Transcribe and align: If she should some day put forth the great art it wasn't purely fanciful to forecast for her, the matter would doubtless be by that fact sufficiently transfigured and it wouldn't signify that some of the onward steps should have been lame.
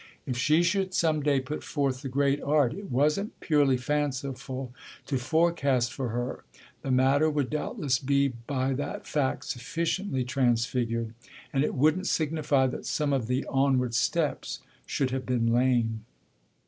If 0.25 0.35
she 0.35 0.63
should 0.63 0.95
some 0.95 1.21
day 1.21 1.39
put 1.39 1.63
forth 1.63 2.01
the 2.01 2.09
great 2.09 2.41
art 2.41 2.73
it 2.73 2.89
wasn't 2.89 3.39
purely 3.39 3.77
fanciful 3.77 4.73
to 5.05 5.17
forecast 5.19 5.93
for 5.93 6.09
her, 6.09 6.43
the 6.81 6.89
matter 6.89 7.29
would 7.29 7.51
doubtless 7.51 7.99
be 7.99 8.29
by 8.29 8.73
that 8.73 9.05
fact 9.05 9.45
sufficiently 9.45 10.23
transfigured 10.23 11.13
and 11.53 11.63
it 11.63 11.75
wouldn't 11.75 12.07
signify 12.07 12.65
that 12.65 12.87
some 12.87 13.13
of 13.13 13.27
the 13.27 13.45
onward 13.45 13.93
steps 13.93 14.61
should 14.87 15.11
have 15.11 15.27
been 15.27 15.53
lame. 15.53 16.03